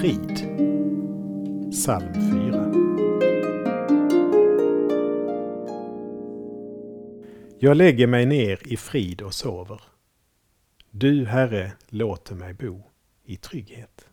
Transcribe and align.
frid. 0.00 0.36
Psalm 1.70 2.14
4. 2.14 2.72
Jag 7.58 7.76
lägger 7.76 8.06
mig 8.06 8.26
ner 8.26 8.72
i 8.72 8.76
frid 8.76 9.22
och 9.22 9.34
sover. 9.34 9.82
Du, 10.90 11.26
Herre, 11.26 11.72
låter 11.88 12.34
mig 12.34 12.54
bo 12.54 12.82
i 13.24 13.36
trygghet. 13.36 14.08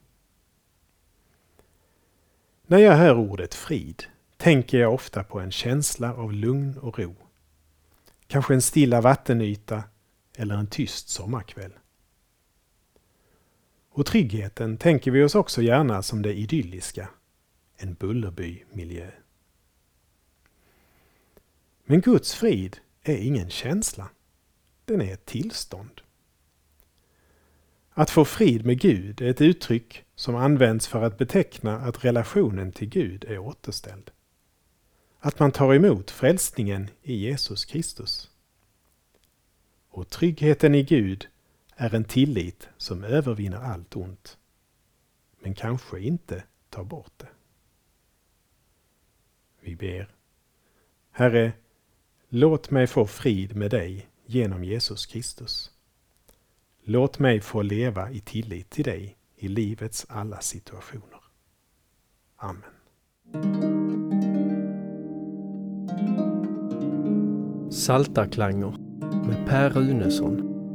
När 2.67 2.77
jag 2.77 2.95
hör 2.95 3.15
ordet 3.17 3.53
frid 3.53 4.03
tänker 4.37 4.79
jag 4.79 4.93
ofta 4.93 5.23
på 5.23 5.39
en 5.39 5.51
känsla 5.51 6.13
av 6.13 6.33
lugn 6.33 6.77
och 6.77 6.99
ro. 6.99 7.15
Kanske 8.27 8.53
en 8.53 8.61
stilla 8.61 9.01
vattenyta 9.01 9.83
eller 10.37 10.55
en 10.55 10.67
tyst 10.67 11.09
sommarkväll. 11.09 11.73
Och 13.95 14.05
tryggheten 14.05 14.77
tänker 14.77 15.11
vi 15.11 15.23
oss 15.23 15.35
också 15.35 15.61
gärna 15.61 16.01
som 16.01 16.21
det 16.21 16.33
idylliska, 16.33 17.09
en 17.77 17.93
Bullerby-miljö. 17.93 19.11
Men 21.85 22.01
Guds 22.01 22.35
frid 22.35 22.77
är 23.03 23.17
ingen 23.17 23.49
känsla, 23.49 24.09
den 24.85 25.01
är 25.01 25.13
ett 25.13 25.25
tillstånd. 25.25 26.01
Att 27.89 28.09
få 28.09 28.25
frid 28.25 28.65
med 28.65 28.79
Gud 28.79 29.21
är 29.21 29.29
ett 29.29 29.41
uttryck 29.41 30.03
som 30.15 30.35
används 30.35 30.87
för 30.87 31.01
att 31.01 31.17
beteckna 31.17 31.77
att 31.77 32.05
relationen 32.05 32.71
till 32.71 32.89
Gud 32.89 33.25
är 33.25 33.37
återställd. 33.37 34.11
Att 35.19 35.39
man 35.39 35.51
tar 35.51 35.73
emot 35.73 36.11
frälsningen 36.11 36.89
i 37.01 37.15
Jesus 37.15 37.65
Kristus. 37.65 38.29
Och 39.89 40.09
tryggheten 40.09 40.75
i 40.75 40.83
Gud 40.83 41.27
är 41.75 41.95
en 41.95 42.03
tillit 42.03 42.69
som 42.77 43.03
övervinner 43.03 43.57
allt 43.57 43.95
ont, 43.95 44.37
men 45.39 45.53
kanske 45.53 45.99
inte 45.99 46.43
tar 46.69 46.83
bort 46.83 47.13
det. 47.17 47.29
Vi 49.59 49.75
ber. 49.75 50.15
Herre, 51.11 51.53
låt 52.29 52.71
mig 52.71 52.87
få 52.87 53.05
frid 53.05 53.55
med 53.55 53.71
dig 53.71 54.07
genom 54.25 54.63
Jesus 54.63 55.05
Kristus. 55.05 55.71
Låt 56.83 57.19
mig 57.19 57.41
få 57.41 57.61
leva 57.61 58.11
i 58.11 58.19
tillit 58.19 58.69
till 58.69 58.83
dig 58.83 59.17
i 59.35 59.47
livets 59.47 60.05
alla 60.09 60.41
situationer. 60.41 61.19
Amen. 62.35 62.63
Saltarklanger 67.71 68.77
med 69.27 69.47
Per 69.47 69.69
Runesson 69.69 70.52